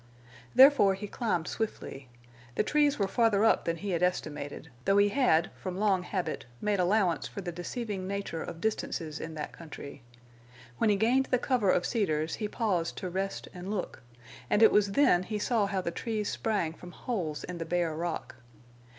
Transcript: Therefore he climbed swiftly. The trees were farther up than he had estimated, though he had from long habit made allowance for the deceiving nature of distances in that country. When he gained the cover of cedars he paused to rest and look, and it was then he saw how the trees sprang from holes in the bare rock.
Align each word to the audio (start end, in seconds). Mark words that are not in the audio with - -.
Therefore 0.55 0.95
he 0.95 1.07
climbed 1.07 1.47
swiftly. 1.47 2.09
The 2.55 2.63
trees 2.63 2.97
were 2.97 3.07
farther 3.07 3.45
up 3.45 3.65
than 3.65 3.75
he 3.75 3.91
had 3.91 4.01
estimated, 4.01 4.71
though 4.85 4.97
he 4.97 5.09
had 5.09 5.51
from 5.55 5.77
long 5.77 6.01
habit 6.01 6.45
made 6.59 6.79
allowance 6.79 7.27
for 7.27 7.41
the 7.41 7.51
deceiving 7.51 8.07
nature 8.07 8.41
of 8.41 8.59
distances 8.59 9.19
in 9.19 9.35
that 9.35 9.51
country. 9.51 10.01
When 10.79 10.89
he 10.89 10.95
gained 10.95 11.27
the 11.27 11.37
cover 11.37 11.69
of 11.69 11.85
cedars 11.85 12.33
he 12.41 12.47
paused 12.47 12.97
to 12.97 13.11
rest 13.11 13.47
and 13.53 13.69
look, 13.69 14.01
and 14.49 14.63
it 14.63 14.71
was 14.71 14.93
then 14.93 15.21
he 15.21 15.37
saw 15.37 15.67
how 15.67 15.81
the 15.81 15.91
trees 15.91 16.27
sprang 16.31 16.73
from 16.73 16.93
holes 16.93 17.43
in 17.43 17.59
the 17.59 17.63
bare 17.65 17.93
rock. 17.95 18.37